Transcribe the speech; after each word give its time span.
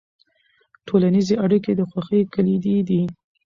ټولنیزې 0.87 1.35
اړیکې 1.45 1.71
د 1.75 1.81
خوښۍ 1.89 2.21
کلیدي 2.33 2.77
دي. 2.89 3.01